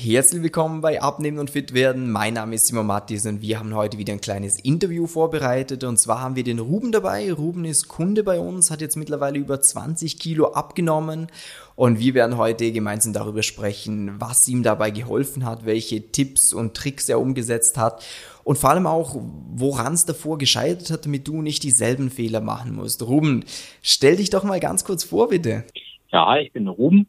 [0.00, 2.12] Herzlich willkommen bei Abnehmen und Fit werden.
[2.12, 5.82] Mein Name ist Simon Mattis und wir haben heute wieder ein kleines Interview vorbereitet.
[5.82, 7.32] Und zwar haben wir den Ruben dabei.
[7.32, 11.26] Ruben ist Kunde bei uns, hat jetzt mittlerweile über 20 Kilo abgenommen.
[11.74, 16.74] Und wir werden heute gemeinsam darüber sprechen, was ihm dabei geholfen hat, welche Tipps und
[16.74, 18.06] Tricks er umgesetzt hat.
[18.44, 19.16] Und vor allem auch,
[19.50, 23.02] woran es davor gescheitert hat, damit du nicht dieselben Fehler machen musst.
[23.02, 23.44] Ruben,
[23.82, 25.64] stell dich doch mal ganz kurz vor, bitte.
[26.12, 27.08] Ja, ich bin Ruben,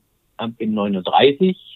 [0.58, 1.68] bin 39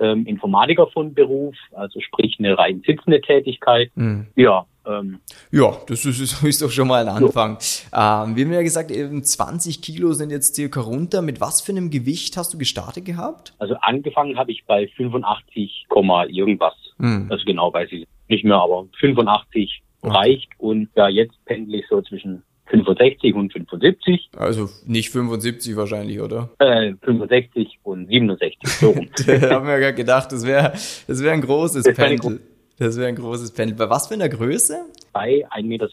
[0.00, 3.90] ähm, Informatiker von Beruf, also sprich eine rein sitzende Tätigkeit.
[3.94, 4.26] Mhm.
[4.36, 4.66] Ja.
[4.86, 5.18] Ähm,
[5.50, 7.58] ja, das ist, ist doch schon mal ein Anfang.
[7.92, 8.24] Ja.
[8.24, 11.22] Ähm, wir haben ja gesagt, eben 20 Kilo sind jetzt circa runter.
[11.22, 13.54] Mit was für einem Gewicht hast du gestartet gehabt?
[13.58, 15.86] Also angefangen habe ich bei 85,
[16.28, 16.74] irgendwas.
[16.98, 17.26] Mhm.
[17.30, 20.16] Also genau weiß ich nicht mehr, aber 85 okay.
[20.16, 24.30] reicht und ja, jetzt pendle ich so zwischen 65 und 75.
[24.36, 26.50] Also nicht 75 wahrscheinlich, oder?
[26.58, 29.08] Äh, 65 und 67, so rum.
[29.26, 32.40] da haben wir ja gedacht, das wäre das wär ein großes das Pendel.
[32.78, 33.76] Das wäre ein großes Pendel.
[33.76, 34.84] Bei was für einer Größe?
[35.12, 35.88] Bei 1,66 Meter.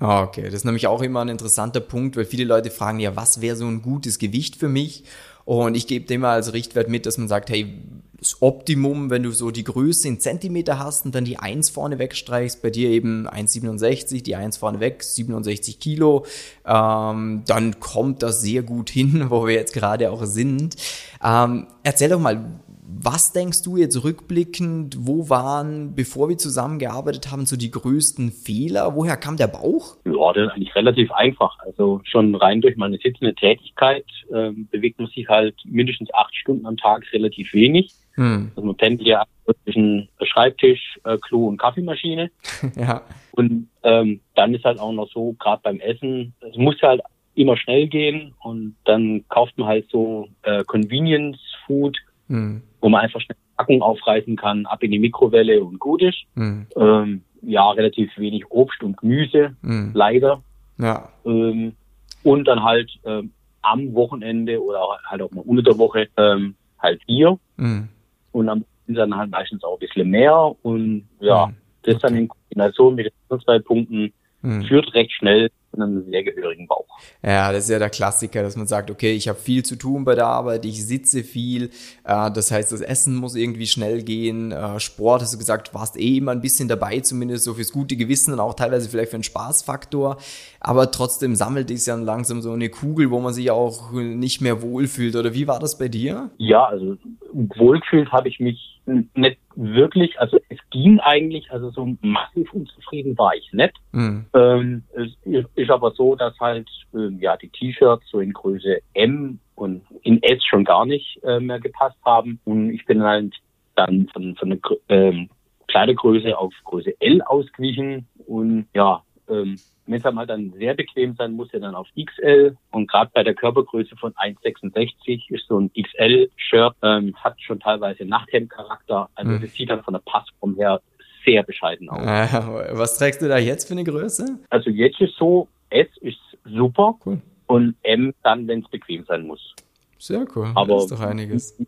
[0.00, 0.42] Ah, okay.
[0.42, 3.56] Das ist nämlich auch immer ein interessanter Punkt, weil viele Leute fragen ja, was wäre
[3.56, 5.04] so ein gutes Gewicht für mich?
[5.44, 7.78] Und ich gebe dem mal als Richtwert mit, dass man sagt, hey,
[8.24, 11.98] das Optimum, wenn du so die Größe in Zentimeter hast und dann die 1 vorne
[11.98, 16.24] wegstreichst, bei dir eben 1,67, die 1 vorne weg, 67 Kilo,
[16.64, 20.76] ähm, dann kommt das sehr gut hin, wo wir jetzt gerade auch sind.
[21.22, 22.60] Ähm, erzähl doch mal,
[23.04, 28.96] was denkst du jetzt rückblickend, wo waren, bevor wir zusammengearbeitet haben, so die größten Fehler?
[28.96, 29.96] Woher kam der Bauch?
[30.06, 31.58] Ja, das ist eigentlich relativ einfach.
[31.60, 36.66] Also schon rein durch meine sitzende Tätigkeit äh, bewegt man sich halt mindestens acht Stunden
[36.66, 37.92] am Tag relativ wenig.
[38.14, 38.52] Hm.
[38.56, 39.24] Also man pendelt ja
[39.64, 42.30] zwischen Schreibtisch, äh, Klo und Kaffeemaschine.
[42.76, 43.02] ja.
[43.32, 47.02] Und ähm, dann ist halt auch noch so, gerade beim Essen, es muss halt
[47.34, 52.62] immer schnell gehen und dann kauft man halt so äh, Convenience Food, hm.
[52.84, 56.18] Wo man einfach schnell Packung aufreißen kann, ab in die Mikrowelle und gut ist.
[56.34, 56.66] Hm.
[56.76, 59.92] Ähm, ja, relativ wenig Obst und Gemüse, hm.
[59.94, 60.42] leider.
[60.78, 61.08] Ja.
[61.24, 61.74] Ähm,
[62.22, 67.04] und dann halt ähm, am Wochenende oder halt auch mal unter der Woche ähm, halt
[67.06, 67.38] Bier.
[67.56, 67.88] Mhm
[68.34, 71.54] und am Ende dann halt meistens auch ein bisschen mehr und ja, mhm.
[71.82, 74.12] das dann in Kombination mit den zwei Punkten
[74.42, 74.64] mhm.
[74.64, 75.50] führt recht schnell
[75.82, 76.86] einem sehr gehörigen Bauch.
[77.22, 80.04] Ja, das ist ja der Klassiker, dass man sagt, okay, ich habe viel zu tun
[80.04, 81.70] bei der Arbeit, ich sitze viel,
[82.04, 85.98] äh, das heißt, das Essen muss irgendwie schnell gehen, äh, Sport, hast du gesagt, warst
[85.98, 89.16] eh immer ein bisschen dabei, zumindest so fürs gute Gewissen und auch teilweise vielleicht für
[89.16, 90.18] einen Spaßfaktor,
[90.60, 94.62] aber trotzdem sammelt es ja langsam so eine Kugel, wo man sich auch nicht mehr
[94.62, 96.30] wohlfühlt, oder wie war das bei dir?
[96.38, 96.96] Ja, also
[97.32, 103.34] wohlfühlt habe ich mich nicht wirklich, also es ging eigentlich, also so massiv unzufrieden war
[103.34, 103.74] ich nicht.
[103.92, 104.26] Mhm.
[104.34, 109.38] Ähm, es ist aber so, dass halt ähm, ja die T-Shirts so in Größe M
[109.54, 112.40] und in S schon gar nicht äh, mehr gepasst haben.
[112.44, 113.34] Und ich bin halt
[113.74, 114.58] dann von, von der
[114.88, 115.28] ähm,
[115.68, 121.32] Kleidergröße auf Größe L ausgewichen und ja, ähm, wenn es halt dann sehr bequem sein
[121.32, 122.56] muss, ja dann auf XL.
[122.70, 128.04] Und gerade bei der Körpergröße von 1,66 ist so ein XL-Shirt, ähm, hat schon teilweise
[128.04, 129.08] Nachthemdcharakter.
[129.14, 129.42] Also mhm.
[129.42, 130.80] das sieht dann von der Passform her
[131.24, 132.02] sehr bescheiden aus.
[132.02, 134.38] Äh, was trägst du da jetzt für eine Größe?
[134.50, 137.20] Also jetzt ist so, S ist super cool.
[137.46, 139.54] und M dann, wenn es bequem sein muss.
[139.98, 140.50] Sehr cool.
[140.54, 141.58] Aber das ist doch einiges.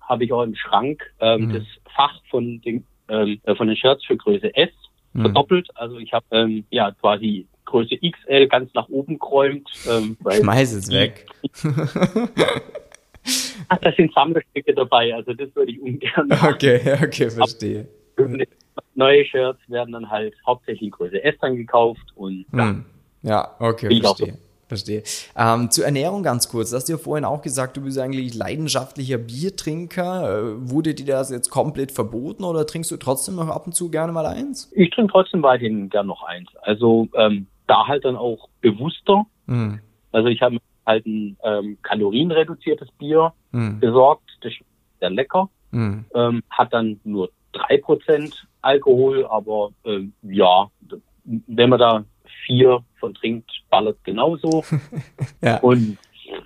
[0.00, 1.52] Habe ich auch im Schrank ähm, mhm.
[1.54, 1.62] das
[1.94, 4.81] Fach von den, ähm, von den Shirts für Größe S hm.
[5.20, 5.68] Verdoppelt.
[5.74, 9.68] Also ich habe ähm, ja quasi Größe XL ganz nach oben geräumt.
[9.88, 11.26] Ähm, Schmeiß es weg.
[13.68, 16.54] Ach, da sind Sammlerstücke dabei, also das würde ich ungern machen.
[16.54, 17.86] Okay, okay, verstehe.
[18.94, 22.70] Neue Shirts werden dann halt hauptsächlich Größe S dann gekauft und ja.
[22.70, 22.84] Hm.
[23.22, 24.36] Ja, okay, verstehe.
[24.72, 25.02] Verstehe.
[25.36, 26.70] Ähm, zur Ernährung ganz kurz.
[26.70, 30.38] Du hast ja vorhin auch gesagt, du bist eigentlich leidenschaftlicher Biertrinker.
[30.38, 33.90] Äh, wurde dir das jetzt komplett verboten oder trinkst du trotzdem noch ab und zu
[33.90, 34.72] gerne mal eins?
[34.74, 36.48] Ich trinke trotzdem weiterhin gerne noch eins.
[36.62, 39.26] Also ähm, da halt dann auch bewusster.
[39.44, 39.80] Mhm.
[40.10, 40.56] Also ich habe
[40.86, 43.78] halt ein ähm, kalorienreduziertes Bier mhm.
[43.78, 44.24] besorgt.
[44.40, 44.60] Das ist
[45.00, 45.50] sehr lecker.
[45.70, 46.06] Mhm.
[46.14, 50.70] Ähm, hat dann nur drei Prozent Alkohol, aber ähm, ja,
[51.24, 52.04] wenn man da
[52.46, 54.64] vier von trinkt, ballert genauso.
[55.42, 55.58] ja.
[55.60, 55.98] Und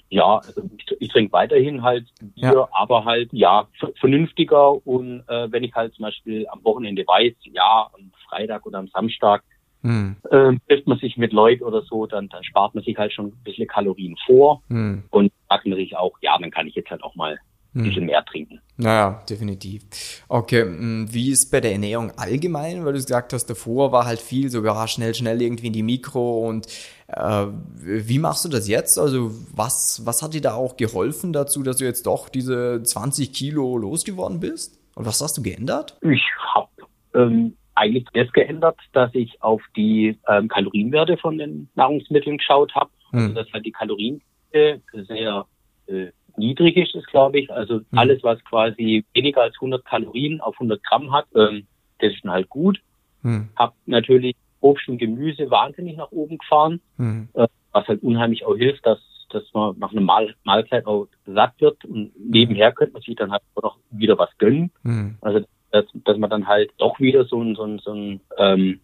[0.08, 2.68] ja, also ich, ich trinke weiterhin halt Bier, ja.
[2.72, 3.68] aber halt ja
[4.00, 8.78] vernünftiger und äh, wenn ich halt zum Beispiel am Wochenende weiß, ja, am Freitag oder
[8.78, 9.42] am Samstag
[9.82, 10.16] hm.
[10.30, 13.26] äh, trifft man sich mit Leuten oder so, dann, dann spart man sich halt schon
[13.26, 15.04] ein bisschen Kalorien vor hm.
[15.10, 17.38] und sagt natürlich auch, ja, dann kann ich jetzt halt auch mal
[17.76, 18.60] ein bisschen mehr trinken.
[18.76, 19.82] Naja, definitiv.
[20.28, 22.84] Okay, hm, wie ist bei der Ernährung allgemein?
[22.84, 26.46] Weil du gesagt hast, davor war halt viel sogar schnell, schnell irgendwie in die Mikro
[26.46, 26.66] und
[27.08, 27.46] äh,
[27.78, 28.98] wie machst du das jetzt?
[28.98, 33.32] Also was, was hat dir da auch geholfen dazu, dass du jetzt doch diese 20
[33.32, 34.78] Kilo losgeworden bist?
[34.94, 35.98] Und was hast du geändert?
[36.02, 36.24] Ich
[36.54, 36.68] habe
[37.14, 42.90] ähm, eigentlich das geändert, dass ich auf die ähm, Kalorienwerte von den Nahrungsmitteln geschaut habe.
[43.12, 43.34] Also, hm.
[43.34, 44.20] dass halt die Kalorien
[44.52, 45.46] sehr
[45.86, 46.06] äh,
[46.38, 47.50] niedrig ist, ist glaube ich.
[47.50, 47.84] Also hm.
[47.92, 51.66] alles, was quasi weniger als 100 Kalorien auf 100 Gramm hat, ähm,
[51.98, 52.80] das ist dann halt gut.
[53.22, 53.48] Hm.
[53.56, 57.28] Hab natürlich Obst und Gemüse wahnsinnig nach oben gefahren, hm.
[57.34, 59.00] äh, was halt unheimlich auch hilft, dass
[59.30, 63.32] dass man nach einer Mahl Mahlzeit auch satt wird und nebenher könnte man sich dann
[63.32, 64.70] halt auch noch wieder was gönnen.
[64.82, 65.16] Hm.
[65.20, 68.80] Also dass, dass man dann halt doch wieder so ein, so ein, so ein, ähm,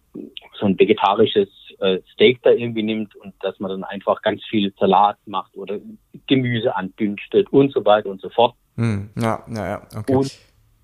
[0.59, 1.49] so ein vegetarisches
[1.79, 5.79] äh, Steak da irgendwie nimmt und dass man dann einfach ganz viel Salat macht oder
[6.27, 8.55] Gemüse andünstet und so weiter und so fort.
[8.75, 10.15] Hm, ja, ja, ja, okay.
[10.15, 10.31] Und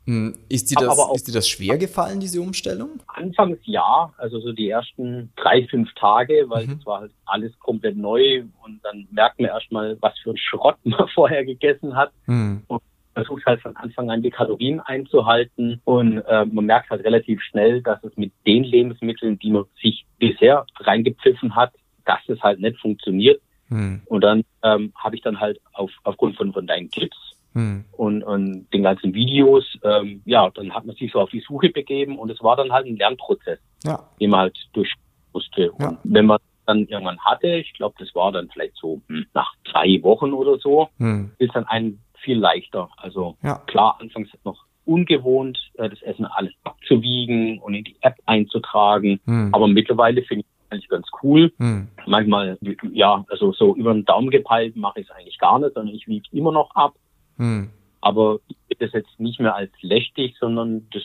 [0.09, 2.99] hm, ist dir, das, ist dir das schwer gefallen, diese Umstellung?
[3.05, 6.77] Anfangs ja, also so die ersten drei, fünf Tage, weil mhm.
[6.77, 10.77] das war halt alles komplett neu und dann merkt man erstmal, was für ein Schrott
[10.83, 12.11] man vorher gegessen hat.
[12.25, 12.63] Mhm.
[12.67, 12.81] Und
[13.25, 17.81] versucht halt von Anfang an die Kalorien einzuhalten und äh, man merkt halt relativ schnell,
[17.81, 21.73] dass es mit den Lebensmitteln, die man sich bisher reingepfiffen hat,
[22.05, 23.41] dass es halt nicht funktioniert.
[23.69, 24.01] Hm.
[24.05, 27.17] Und dann ähm, habe ich dann halt auf, aufgrund von, von deinen Tipps
[27.53, 27.85] hm.
[27.91, 31.69] und, und den ganzen Videos, ähm, ja, dann hat man sich so auf die Suche
[31.69, 34.03] begeben und es war dann halt ein Lernprozess, ja.
[34.19, 34.93] den man halt durch
[35.33, 35.71] musste.
[35.79, 35.89] Ja.
[35.89, 39.53] Und wenn man dann irgendwann hatte, ich glaube, das war dann vielleicht so hm, nach
[39.63, 41.31] drei Wochen oder so, hm.
[41.37, 42.89] ist dann ein viel leichter.
[42.97, 43.55] Also ja.
[43.67, 49.19] klar, anfangs noch ungewohnt, äh, das Essen alles abzuwiegen und in die App einzutragen.
[49.25, 49.53] Hm.
[49.53, 51.51] Aber mittlerweile finde ich eigentlich ganz cool.
[51.57, 51.87] Hm.
[52.05, 52.57] Manchmal,
[52.91, 56.07] ja, also so über den Daumen gepeilt mache ich es eigentlich gar nicht, sondern ich
[56.07, 56.93] wiege immer noch ab.
[57.37, 57.69] Hm.
[58.01, 61.03] Aber ich sehe das jetzt nicht mehr als lästig, sondern das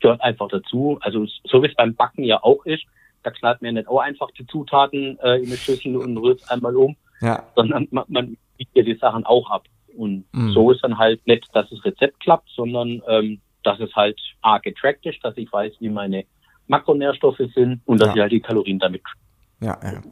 [0.00, 0.98] gehört einfach dazu.
[1.00, 2.84] Also so wie es beim Backen ja auch ist,
[3.22, 6.50] da knallt mir nicht auch einfach die Zutaten äh, in eine Schüssel und rührt es
[6.50, 7.42] einmal um, ja.
[7.56, 9.64] sondern man, man wiegt ja die Sachen auch ab.
[9.96, 10.52] Und mhm.
[10.52, 14.58] so ist dann halt nicht, dass das Rezept klappt, sondern ähm, dass es halt A
[14.58, 16.24] getrackt ist, dass ich weiß, wie meine
[16.68, 18.14] Makronährstoffe sind und dass ja.
[18.14, 19.02] ich halt die Kalorien damit
[19.60, 20.02] ja, ja.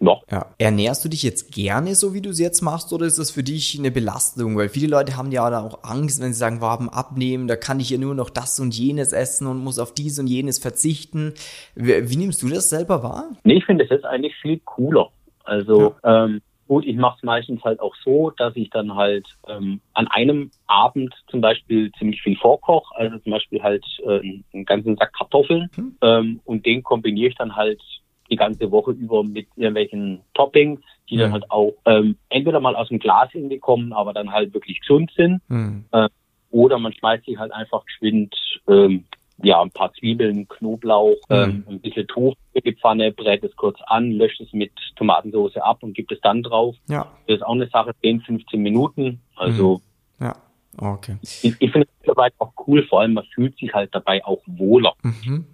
[0.00, 0.24] Noch.
[0.30, 0.46] Ja.
[0.58, 3.42] Ernährst du dich jetzt gerne so, wie du es jetzt machst, oder ist das für
[3.42, 4.56] dich eine Belastung?
[4.56, 7.56] Weil viele Leute haben ja da auch Angst, wenn sie sagen, wir haben abnehmen, da
[7.56, 10.58] kann ich ja nur noch das und jenes essen und muss auf dies und jenes
[10.58, 11.34] verzichten.
[11.74, 13.30] Wie, wie nimmst du das selber wahr?
[13.44, 15.10] Nee, ich finde das jetzt eigentlich viel cooler.
[15.44, 16.24] Also ja.
[16.24, 20.08] ähm, Gut, ich mache es meistens halt auch so, dass ich dann halt ähm, an
[20.08, 24.20] einem Abend zum Beispiel ziemlich viel vorkoche, also zum Beispiel halt äh,
[24.52, 25.96] einen ganzen Sack Kartoffeln mhm.
[26.00, 27.82] ähm, und den kombiniere ich dann halt
[28.30, 30.80] die ganze Woche über mit irgendwelchen Toppings,
[31.10, 31.20] die mhm.
[31.20, 34.80] dann halt auch ähm, entweder mal aus dem Glas irgendwie kommen, aber dann halt wirklich
[34.80, 35.42] gesund sind.
[35.48, 35.84] Mhm.
[35.92, 36.08] Äh,
[36.50, 38.34] oder man schmeißt sie halt einfach geschwind
[38.68, 39.04] ähm,
[39.42, 41.34] ja, ein paar Zwiebeln, Knoblauch, mhm.
[41.36, 45.56] ähm, ein bisschen Tofu in die Pfanne, brät es kurz an, löscht es mit Tomatensauce
[45.56, 46.76] ab und gibt es dann drauf.
[46.88, 47.06] Ja.
[47.26, 49.20] Das ist auch eine Sache, 10, 15 Minuten.
[49.36, 49.80] Also.
[50.18, 50.26] Mhm.
[50.26, 50.36] Ja,
[50.78, 51.16] okay.
[51.22, 54.40] Ich, ich finde es mittlerweile auch cool, vor allem man fühlt sich halt dabei auch
[54.46, 54.94] wohler.
[55.02, 55.46] Mhm.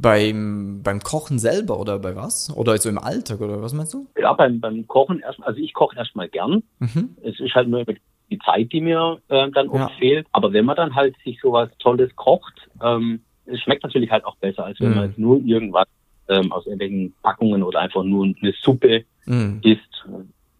[0.00, 2.56] Beim, beim Kochen selber oder bei was?
[2.56, 4.06] Oder also im Alltag oder was meinst du?
[4.16, 6.62] Ja, beim, beim Kochen erstmal, also ich koche erstmal gern.
[6.78, 7.16] Mhm.
[7.22, 7.84] Es ist halt nur
[8.30, 9.98] die Zeit, die mir äh, dann oft ja.
[9.98, 10.26] fehlt.
[10.32, 14.36] Aber wenn man dann halt sich sowas Tolles kocht, ähm, es schmeckt natürlich halt auch
[14.36, 14.94] besser, als wenn mhm.
[14.96, 15.86] man jetzt nur irgendwas
[16.28, 19.60] ähm, aus irgendwelchen Packungen oder einfach nur eine Suppe mhm.
[19.62, 20.04] isst.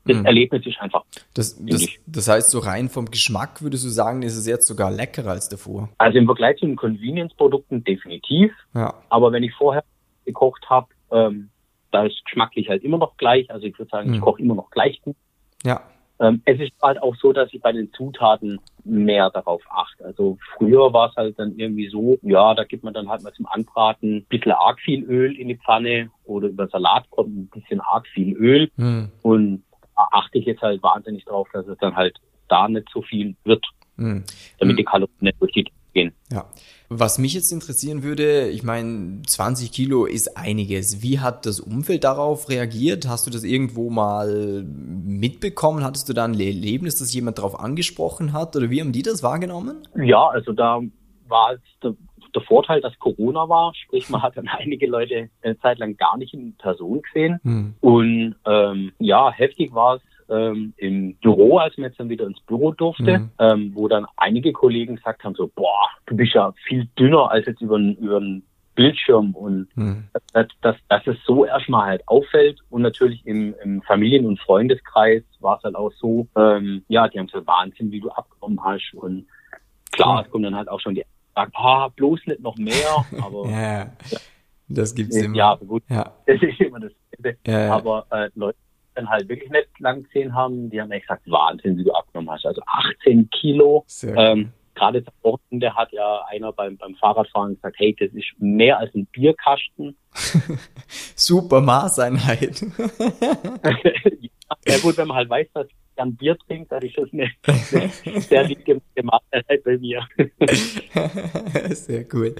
[0.04, 0.24] Das mhm.
[0.24, 1.04] Erlebnis ist einfach.
[1.34, 4.90] Das, das, das, heißt, so rein vom Geschmack würdest du sagen, ist es jetzt sogar
[4.90, 5.90] leckerer als davor?
[5.98, 8.52] Also im Vergleich zu den Convenience-Produkten definitiv.
[8.74, 8.94] Ja.
[9.10, 9.84] Aber wenn ich vorher
[10.24, 11.50] gekocht habe, ähm,
[11.90, 13.50] da ist geschmacklich halt immer noch gleich.
[13.50, 14.24] Also ich würde sagen, ich mhm.
[14.24, 15.16] koche immer noch gleich gut.
[15.62, 15.82] Ja.
[16.20, 20.04] Ähm, es ist halt auch so, dass ich bei den Zutaten mehr darauf achte.
[20.04, 23.32] Also früher war es halt dann irgendwie so, ja, da gibt man dann halt mal
[23.32, 27.48] zum Anbraten ein bisschen arg viel Öl in die Pfanne oder über Salat kommt ein
[27.48, 28.70] bisschen arg viel Öl.
[28.76, 29.10] Hm.
[29.22, 29.62] Und
[29.94, 33.64] achte ich jetzt halt wahnsinnig drauf, dass es dann halt da nicht so viel wird,
[33.96, 34.24] hm.
[34.58, 34.76] damit hm.
[34.76, 36.12] die Kalorien nicht durch die gehen.
[36.30, 36.44] Ja.
[36.90, 41.02] Was mich jetzt interessieren würde, ich meine, 20 Kilo ist einiges.
[41.02, 43.06] Wie hat das Umfeld darauf reagiert?
[43.06, 45.84] Hast du das irgendwo mal mitbekommen?
[45.84, 48.56] Hattest du da ein Erlebnis, dass jemand darauf angesprochen hat?
[48.56, 49.86] Oder wie haben die das wahrgenommen?
[49.96, 50.80] Ja, also da
[51.28, 51.94] war es der,
[52.34, 53.74] der Vorteil, dass Corona war.
[53.74, 57.38] Sprich, man hat dann einige Leute eine Zeit lang gar nicht in Person gesehen.
[57.42, 57.74] Hm.
[57.80, 62.40] Und ähm, ja, heftig war es ähm, im Büro, als man jetzt dann wieder ins
[62.40, 63.30] Büro durfte, mhm.
[63.38, 67.46] ähm, wo dann einige Kollegen gesagt haben, so, boah, du bist ja viel dünner als
[67.46, 68.42] jetzt über, den
[68.74, 70.04] Bildschirm und hm.
[70.32, 75.24] dass, dass, dass es so erstmal halt auffällt und natürlich im, im Familien- und Freundeskreis
[75.40, 78.94] war es halt auch so, ähm, ja, die haben so Wahnsinn, wie du abgenommen hast
[78.94, 79.26] und
[79.90, 81.02] klar, es kommen dann halt auch schon die
[81.34, 83.78] sagen, ah, bloß nicht noch mehr, aber ja,
[84.10, 84.18] ja.
[84.68, 85.34] das gibt's immer.
[85.34, 86.12] Ja, gut, ja.
[86.26, 86.92] das ist immer das
[87.46, 88.58] ja, aber äh, Leute,
[88.98, 92.30] dann halt wirklich nicht lang gesehen haben, die haben echt gesagt, Wahnsinn, wie du abgenommen
[92.30, 97.76] hast, also 18 Kilo, ähm, gerade zum Wochenende hat ja einer beim, beim Fahrradfahren gesagt,
[97.78, 99.96] hey, das ist mehr als ein Bierkasten.
[101.16, 102.60] Super Maßeinheit.
[104.66, 105.66] ja gut, wenn man halt weiß, dass
[105.98, 107.28] gern Bier trinkt, dann ist das eine,
[108.06, 110.06] eine sehr liebe Mahlzeit bei mir.
[111.74, 112.34] Sehr cool.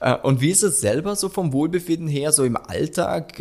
[0.00, 3.34] Äh, und wie ist es selber so vom Wohlbefinden her, so im Alltag?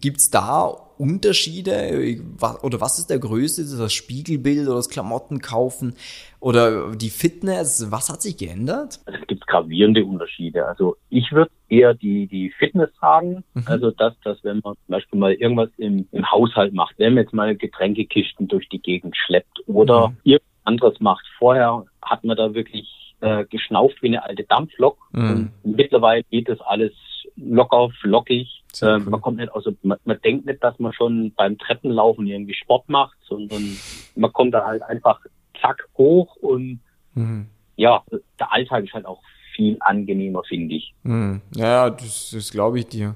[0.00, 0.64] Gibt es da
[0.98, 2.18] Unterschiede?
[2.62, 3.64] Oder was ist der größte?
[3.64, 5.94] Das Spiegelbild oder das Klamottenkaufen
[6.40, 7.90] oder die Fitness?
[7.90, 9.00] Was hat sich geändert?
[9.04, 10.66] Also es gibt gravierende Unterschiede.
[10.66, 13.44] Also ich würde eher die, die Fitness sagen.
[13.54, 13.64] Mhm.
[13.66, 17.24] Also das, dass wenn man zum Beispiel mal irgendwas im, im Haushalt macht, wenn man
[17.24, 20.16] jetzt mal Getränkekisten durch die Gegend schleppt oder mhm.
[20.24, 21.26] irgendwas anderes macht.
[21.38, 24.98] Vorher hat man da wirklich äh, geschnauft wie eine alte Dampflok.
[25.12, 25.50] Mhm.
[25.64, 26.92] Und mittlerweile geht das alles
[27.36, 28.62] locker, flockig.
[28.80, 32.54] Äh, man kommt nicht, also man, man, denkt nicht, dass man schon beim Treppenlaufen irgendwie
[32.54, 33.76] Sport macht, sondern
[34.14, 35.20] man kommt da halt einfach
[35.60, 36.80] zack hoch und
[37.14, 37.46] mhm.
[37.76, 38.02] ja,
[38.38, 39.22] der Alltag ist halt auch
[39.60, 40.94] viel angenehmer, finde ich.
[41.04, 41.40] Hm.
[41.54, 43.14] Ja, das, das glaube ich dir.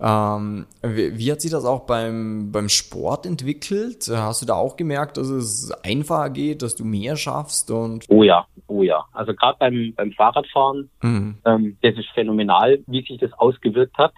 [0.00, 4.08] Ähm, wie, wie, hat sich das auch beim, beim Sport entwickelt?
[4.10, 7.70] Hast du da auch gemerkt, dass es einfacher geht, dass du mehr schaffst?
[7.70, 9.04] Und oh ja, oh ja.
[9.12, 11.38] Also gerade beim, beim Fahrradfahren, mhm.
[11.44, 14.12] ähm, das ist phänomenal, wie sich das ausgewirkt hat.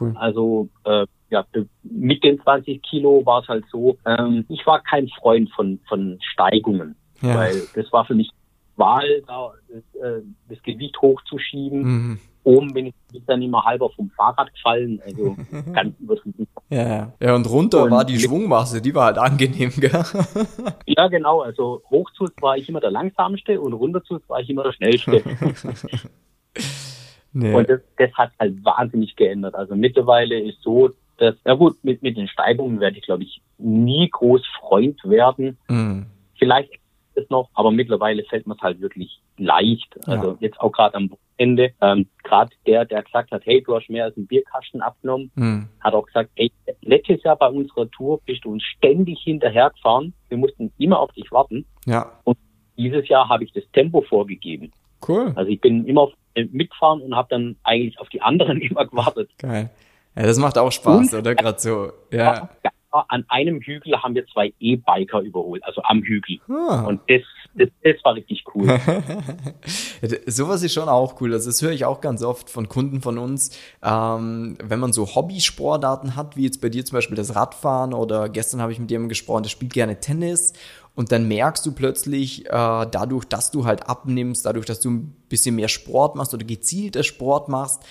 [0.00, 0.14] Cool.
[0.16, 1.46] Also äh, ja,
[1.82, 6.18] mit den 20 Kilo war es halt so, ähm, ich war kein Freund von, von
[6.20, 7.36] Steigungen, ja.
[7.36, 8.30] weil das war für mich
[8.80, 11.82] Wahl, da das, äh, das Gewicht hochzuschieben.
[11.82, 12.18] Mhm.
[12.42, 12.94] Oben bin ich
[13.26, 15.36] dann immer halber vom Fahrrad gefallen, also
[15.74, 16.48] ganz übertrieben.
[16.70, 19.90] Ja, ja, und runter und war die Schwungmasse, die war halt angenehm, gell?
[20.86, 24.72] ja, genau, also hochzu war ich immer der langsamste und runterzu war ich immer der
[24.72, 25.22] schnellste.
[27.32, 27.54] nee.
[27.54, 29.54] Und das, das hat halt wahnsinnig geändert.
[29.54, 33.42] Also mittlerweile ist so, dass, ja gut, mit, mit den Steigungen werde ich, glaube ich,
[33.58, 35.58] nie groß Freund werden.
[35.68, 36.06] Mhm.
[36.38, 36.80] Vielleicht
[37.14, 39.98] es noch, aber mittlerweile fällt mir es halt wirklich leicht.
[40.06, 40.36] Also ja.
[40.40, 44.04] jetzt auch gerade am Wochenende, ähm, gerade der, der gesagt hat, hey, du hast mehr
[44.04, 45.68] als einen Bierkasten abgenommen, mhm.
[45.80, 46.52] hat auch gesagt, hey,
[46.82, 50.14] letztes Jahr bei unserer Tour bist du uns ständig hinterhergefahren.
[50.28, 51.66] Wir mussten immer auf dich warten.
[51.86, 52.12] Ja.
[52.24, 52.38] Und
[52.76, 54.72] dieses Jahr habe ich das Tempo vorgegeben.
[55.06, 55.32] Cool.
[55.34, 59.30] Also ich bin immer mitfahren und habe dann eigentlich auf die anderen immer gewartet.
[59.38, 59.70] Geil.
[60.16, 61.34] Ja, das macht auch Spaß, und, oder?
[61.34, 61.92] Gerade so.
[62.10, 62.50] Ja.
[62.64, 66.40] ja an einem Hügel haben wir zwei E-Biker überholt, also am Hügel.
[66.48, 66.84] Ah.
[66.86, 67.22] Und das,
[67.54, 68.66] das, das war richtig cool.
[70.26, 71.32] Sowas ist schon auch cool.
[71.32, 73.58] Also das höre ich auch ganz oft von Kunden von uns.
[73.82, 78.28] Ähm, wenn man so Hobbysportarten hat, wie jetzt bei dir zum Beispiel das Radfahren oder
[78.28, 80.52] gestern habe ich mit jemandem gesprochen, der spielt gerne Tennis
[80.94, 85.16] und dann merkst du plötzlich, äh, dadurch, dass du halt abnimmst, dadurch, dass du ein
[85.28, 87.84] bisschen mehr Sport machst oder gezielter Sport machst,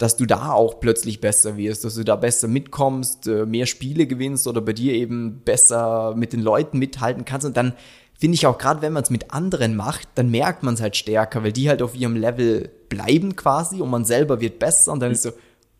[0.00, 4.06] dass du da auch plötzlich besser wirst, dass du da besser mitkommst, äh, mehr Spiele
[4.06, 7.46] gewinnst oder bei dir eben besser mit den Leuten mithalten kannst.
[7.46, 7.74] Und dann
[8.18, 10.96] finde ich auch gerade, wenn man es mit anderen macht, dann merkt man es halt
[10.96, 15.00] stärker, weil die halt auf ihrem Level bleiben quasi und man selber wird besser und
[15.00, 15.32] dann ist so,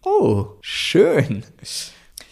[0.04, 1.42] oh, schön.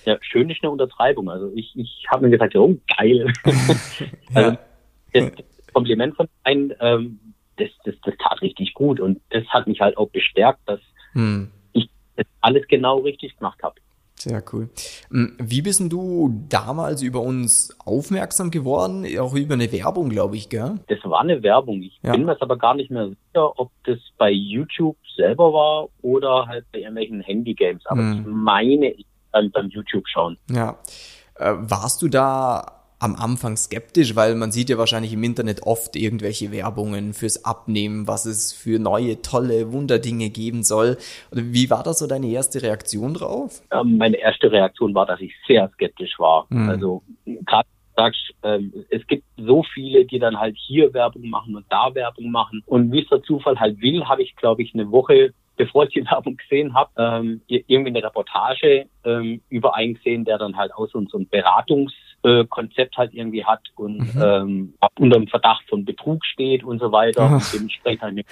[0.05, 1.31] Ja, schön ist eine Untertreibung.
[1.31, 3.33] Also ich, ich habe mir gesagt, oh, geil.
[4.35, 4.59] also
[5.15, 5.33] das
[5.73, 7.19] Kompliment von einem, ähm,
[7.57, 10.81] das, das, das tat richtig gut und das hat mich halt auch bestärkt, dass
[11.15, 11.51] hm
[12.41, 13.77] alles genau richtig gemacht habe.
[14.15, 14.69] Sehr cool.
[15.11, 19.07] Hm, wie bist du damals über uns aufmerksam geworden?
[19.19, 20.81] Auch über eine Werbung, glaube ich, gell?
[20.89, 21.83] Das war eine Werbung.
[21.83, 22.13] Ich ja.
[22.13, 26.67] bin mir aber gar nicht mehr sicher, ob das bei YouTube selber war oder halt
[26.73, 27.87] bei irgendwelchen Handygames.
[27.87, 28.21] Aber hm.
[28.21, 30.37] ich meine, ich beim YouTube schauen.
[30.51, 30.79] Ja.
[31.37, 35.95] Äh, warst du da am Anfang skeptisch, weil man sieht ja wahrscheinlich im Internet oft
[35.95, 40.97] irgendwelche Werbungen fürs Abnehmen, was es für neue, tolle Wunderdinge geben soll.
[41.31, 43.63] Wie war da so deine erste Reaktion drauf?
[43.73, 46.47] Ähm, meine erste Reaktion war, dass ich sehr skeptisch war.
[46.49, 46.69] Mhm.
[46.69, 51.67] Also gerade sagst, ähm, es gibt so viele, die dann halt hier Werbung machen und
[51.69, 52.63] da Werbung machen.
[52.67, 55.91] Und wie es der Zufall halt will, habe ich, glaube ich, eine Woche bevor ich
[55.91, 60.73] die Werbung gesehen habe, ähm, irgendwie eine Reportage ähm, über einen gesehen, der dann halt
[60.73, 64.23] auch so, so ein Beratungs äh, Konzept halt irgendwie hat und mhm.
[64.23, 67.31] ähm, unter dem Verdacht von Betrug steht und so weiter.
[67.31, 68.27] Und dementsprechend halt,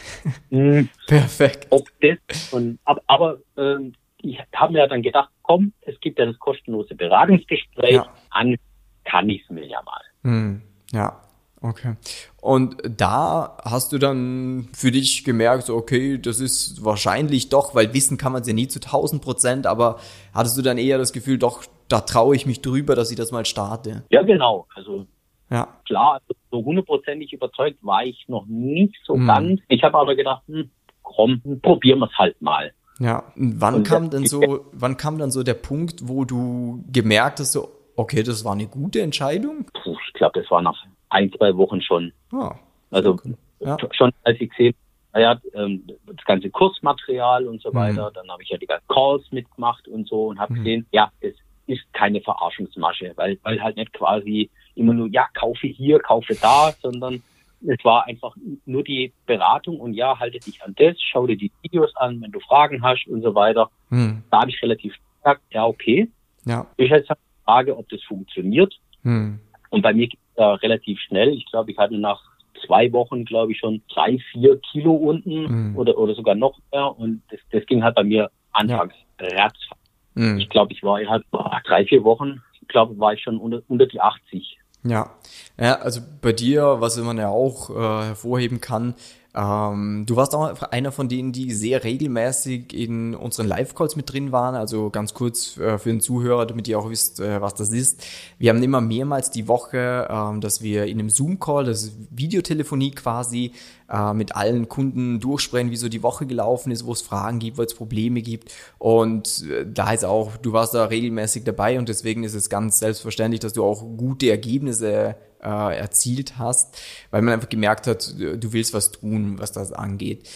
[0.51, 1.67] hm, Perfekt.
[1.71, 6.27] Ob das und aber, aber ähm, ich habe mir dann gedacht, komm, es gibt ja
[6.27, 8.07] das kostenlose Beratungsgespräch, ja.
[8.31, 8.57] an
[9.05, 10.03] kann ich es mir ja mal.
[10.23, 10.63] Mhm.
[10.93, 11.21] Ja.
[11.63, 11.95] Okay.
[12.41, 18.19] Und da hast du dann für dich gemerkt, okay, das ist wahrscheinlich doch, weil wissen
[18.19, 19.99] kann man es ja nie zu 1000 Prozent, aber
[20.35, 23.33] hattest du dann eher das Gefühl, doch, da traue ich mich drüber, dass ich das
[23.33, 24.05] mal starte?
[24.11, 24.67] Ja, genau.
[24.75, 25.07] Also
[25.51, 25.69] ja.
[25.87, 29.27] klar, also so hundertprozentig überzeugt war ich noch nicht so mhm.
[29.27, 29.61] ganz.
[29.69, 30.71] Ich habe aber gedacht, hm,
[31.03, 32.73] komm, probieren wir es halt mal.
[32.99, 36.83] Ja, und wann und kam denn so, wann kam dann so der Punkt, wo du
[36.91, 39.67] gemerkt hast, so, okay, das war eine gute Entscheidung?
[39.83, 42.13] Puh, ich glaube, das war nach ein, zwei Wochen schon.
[42.33, 42.57] Ah,
[42.91, 43.19] also
[43.61, 43.77] ja.
[43.93, 44.75] schon als ich gesehen
[45.17, 47.77] naja, ähm, das ganze Kursmaterial und so mhm.
[47.77, 50.57] weiter, dann habe ich ja die ganzen Calls mitgemacht und so und habe mhm.
[50.59, 51.35] gesehen, ja, es
[51.67, 56.73] ist keine Verarschungsmasche, weil, weil halt nicht quasi immer nur, ja, kaufe hier, kaufe da,
[56.81, 57.23] sondern
[57.67, 61.51] es war einfach nur die Beratung und ja, halte dich an das, schau dir die
[61.63, 63.71] Videos an, wenn du Fragen hast und so weiter.
[63.91, 64.23] Mhm.
[64.31, 66.09] Da habe ich relativ gesagt, ja, okay.
[66.45, 66.67] Ja.
[66.77, 68.75] Ich jetzt die Frage, ob das funktioniert.
[69.03, 69.41] Mhm.
[69.71, 71.31] Und bei mir geht es ja relativ schnell.
[71.31, 72.23] Ich glaube, ich hatte nach
[72.65, 75.77] zwei Wochen, glaube ich, schon drei, vier Kilo unten mhm.
[75.77, 76.97] oder, oder sogar noch mehr.
[76.99, 79.27] Und das, das ging halt bei mir anfangs ja.
[79.27, 79.79] ratzfatz.
[80.17, 80.39] Mhm.
[80.41, 81.25] Ich glaube, ich war halt
[81.65, 84.59] drei, vier Wochen, ich glaube, war ich schon unter, unter die 80.
[84.83, 85.11] Ja.
[85.59, 88.95] ja, also bei dir, was man ja auch äh, hervorheben kann,
[89.37, 94.33] ähm, du warst auch einer von denen, die sehr regelmäßig in unseren Live-Calls mit drin
[94.33, 94.55] waren.
[94.55, 98.03] Also ganz kurz äh, für den Zuhörer, damit ihr auch wisst, äh, was das ist.
[98.39, 102.93] Wir haben immer mehrmals die Woche, ähm, dass wir in einem Zoom-Call, das ist Videotelefonie
[102.93, 103.53] quasi,
[103.91, 107.59] äh, mit allen Kunden durchsprechen, wie so die Woche gelaufen ist, wo es Fragen gibt,
[107.59, 108.53] wo es Probleme gibt.
[108.79, 112.79] Und äh, da ist auch, du warst da regelmäßig dabei und deswegen ist es ganz
[112.79, 115.17] selbstverständlich, dass du auch gute Ergebnisse
[115.47, 120.29] äh, erzielt hast, weil man einfach gemerkt hat, du willst was tun, was das angeht.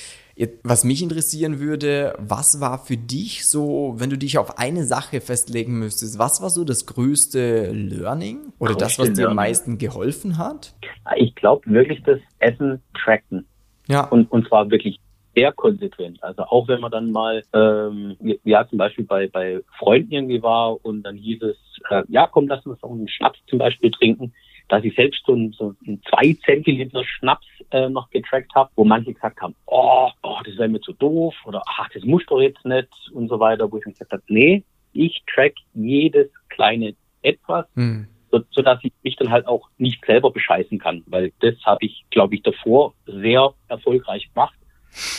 [0.63, 5.21] Was mich interessieren würde, was war für dich so, wenn du dich auf eine Sache
[5.21, 10.39] festlegen müsstest, was war so das größte Learning oder das, was dir am meisten geholfen
[10.39, 10.75] hat?
[11.17, 13.45] Ich glaube wirklich das Essen tracken.
[13.87, 14.05] Ja.
[14.05, 14.99] Und, und zwar wirklich
[15.35, 16.23] sehr konsequent.
[16.23, 20.83] Also auch wenn man dann mal, ähm, ja zum Beispiel bei, bei Freunden irgendwie war
[20.83, 21.57] und dann hieß es,
[21.91, 24.33] äh, ja komm, lass uns auch einen Schnaps zum Beispiel trinken
[24.71, 28.85] dass ich selbst so ein, so ein zwei Zentiliter Schnaps äh, noch getrackt habe, wo
[28.85, 32.41] manche gesagt haben, oh, oh das wäre mir zu doof oder ach, das muss doch
[32.41, 34.63] jetzt nicht und so weiter, wo ich mir gesagt habe, nee,
[34.93, 38.07] ich track jedes kleine etwas, hm.
[38.31, 41.85] so, so dass ich mich dann halt auch nicht selber bescheißen kann, weil das habe
[41.85, 44.55] ich, glaube ich, davor sehr erfolgreich gemacht.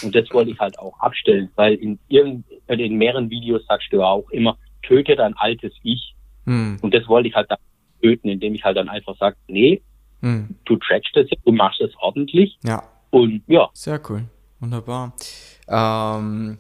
[0.04, 3.98] Und das wollte ich halt auch abstellen, weil in, irgend, in mehreren Videos sagst du
[3.98, 6.14] ja auch immer, töte dein altes Ich.
[6.46, 6.78] Hm.
[6.82, 7.50] Und das wollte ich halt
[8.02, 9.82] töten, indem ich halt dann einfach sage, nee,
[10.22, 10.56] hm.
[10.66, 12.58] du trackst das, du machst es ordentlich.
[12.64, 12.84] Ja.
[13.10, 13.70] Und ja.
[13.74, 14.24] Sehr cool.
[14.60, 15.14] Wunderbar.
[15.68, 16.58] Ähm,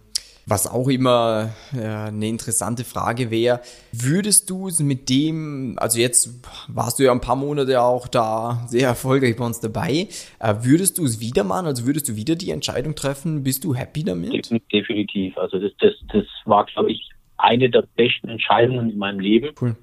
[0.47, 6.43] was auch immer äh, eine interessante Frage wäre, würdest du es mit dem, also jetzt
[6.67, 10.08] warst du ja ein paar Monate auch da sehr erfolgreich bei uns dabei,
[10.39, 13.75] äh, würdest du es wieder machen, also würdest du wieder die Entscheidung treffen, bist du
[13.75, 14.51] happy damit?
[14.73, 19.51] Definitiv, also das, das, das war, glaube ich, eine der besten Entscheidungen in meinem Leben.
[19.60, 19.75] Cool.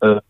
[0.00, 0.20] Äh,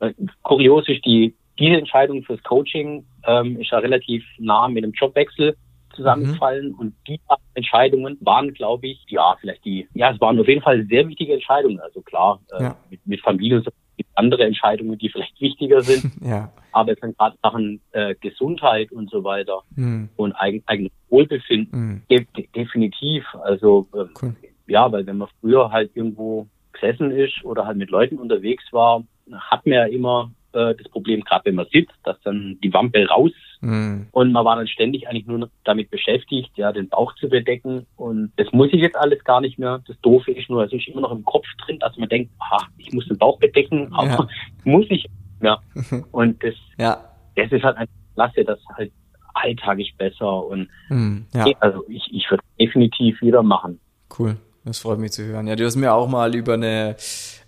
[0.42, 5.56] kurios ist die, diese Entscheidung fürs Coaching ähm, ist ja relativ nah mit dem Jobwechsel
[5.94, 6.78] zusammengefallen mhm.
[6.78, 7.20] und die
[7.54, 11.34] Entscheidungen waren, glaube ich, ja, vielleicht die, ja, es waren auf jeden Fall sehr wichtige
[11.34, 11.80] Entscheidungen.
[11.80, 12.76] Also klar, äh, ja.
[12.88, 13.62] mit, mit Familie
[13.96, 16.12] gibt andere Entscheidungen, die vielleicht wichtiger sind.
[16.24, 16.50] ja.
[16.72, 20.08] Aber es sind gerade Sachen äh, Gesundheit und so weiter mhm.
[20.16, 22.02] und eigen, eigenes Wohlbefinden mhm.
[22.08, 23.24] de definitiv.
[23.42, 24.36] Also äh, cool.
[24.68, 26.46] ja, weil wenn man früher halt irgendwo
[26.80, 31.22] gesessen ist oder halt mit Leuten unterwegs war, hat man ja immer äh, das Problem,
[31.22, 34.06] gerade wenn man sitzt, dass dann die Wampe raus mhm.
[34.12, 38.32] und man war dann ständig eigentlich nur damit beschäftigt, ja, den Bauch zu bedecken und
[38.36, 39.82] das muss ich jetzt alles gar nicht mehr.
[39.86, 42.66] Das Doofe ist nur, es ist immer noch im Kopf drin, dass man denkt, aha,
[42.78, 44.28] ich muss den Bauch bedecken, aber ja.
[44.64, 45.06] muss ich
[45.40, 45.58] ja.
[46.12, 47.04] Und das, ja.
[47.36, 48.92] das ist halt eine Klasse, das halt
[49.34, 51.46] alltagisch besser und mhm, ja.
[51.60, 53.78] also ich, ich würde definitiv wieder machen.
[54.18, 54.36] Cool.
[54.68, 55.46] Das freut mich zu hören.
[55.46, 56.96] Ja, du hast mir auch mal über eine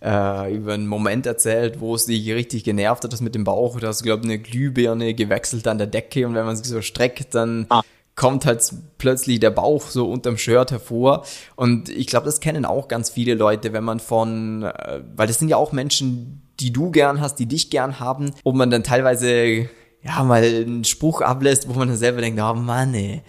[0.03, 3.79] äh, über einen Moment erzählt, wo es dich richtig genervt hat, das mit dem Bauch.
[3.79, 6.67] Da hast du, glaube ich, eine Glühbirne gewechselt an der Decke und wenn man sich
[6.67, 7.83] so streckt, dann ah.
[8.17, 8.63] kommt halt
[8.97, 11.25] plötzlich der Bauch so unterm Shirt hervor.
[11.57, 15.39] Und ich glaube, das kennen auch ganz viele Leute, wenn man von, äh, weil das
[15.39, 18.83] sind ja auch Menschen, die du gern hast, die dich gern haben, und man dann
[18.83, 19.69] teilweise
[20.03, 23.23] ja mal einen Spruch ablässt, wo man dann selber denkt, oh Mann, ey.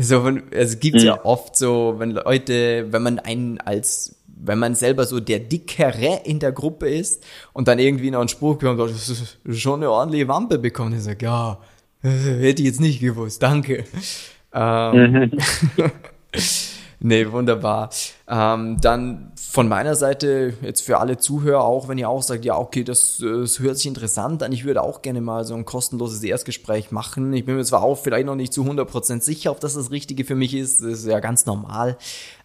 [0.00, 1.06] So, also es gibt mhm.
[1.06, 6.20] ja oft so, wenn Leute, wenn man einen als wenn man selber so der Dickere
[6.24, 9.90] in der Gruppe ist und dann irgendwie noch einen Spruch bekommt, das ist schon eine
[9.90, 11.58] ordentliche Wampe bekommen, ich sage, ja,
[12.00, 13.84] hätte ich jetzt nicht gewusst, danke.
[14.52, 15.30] Ähm, mhm.
[17.00, 17.90] Nee, wunderbar.
[18.26, 22.58] Ähm, dann von meiner Seite jetzt für alle Zuhörer auch, wenn ihr auch sagt, ja,
[22.58, 26.24] okay, das, das hört sich interessant an, ich würde auch gerne mal so ein kostenloses
[26.24, 27.32] Erstgespräch machen.
[27.32, 30.24] Ich bin mir zwar auch vielleicht noch nicht zu 100% sicher, ob das das Richtige
[30.24, 31.96] für mich ist, das ist ja ganz normal.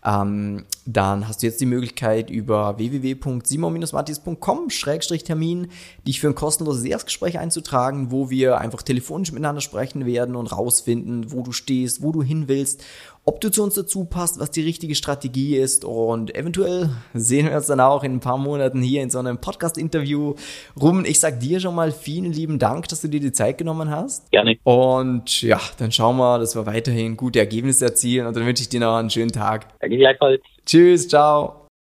[0.06, 5.70] Ähm, dann hast du jetzt die Möglichkeit über www.simon-mattis.com-termin
[6.06, 11.32] dich für ein kostenloses Erstgespräch einzutragen, wo wir einfach telefonisch miteinander sprechen werden und rausfinden,
[11.32, 12.84] wo du stehst, wo du hin willst
[13.26, 17.56] ob du zu uns dazu passt, was die richtige Strategie ist und eventuell sehen wir
[17.56, 20.36] uns dann auch in ein paar Monaten hier in so einem Podcast-Interview
[20.80, 21.06] rum.
[21.06, 24.30] Ich sag dir schon mal vielen lieben Dank, dass du dir die Zeit genommen hast.
[24.32, 24.58] Gerne.
[24.64, 28.70] Und ja, dann schauen wir, dass wir weiterhin gute Ergebnisse erzielen und dann wünsche ich
[28.70, 29.80] dir noch einen schönen Tag.
[29.80, 30.42] Danke gleichfalls.
[30.66, 31.63] Tschüss, ciao.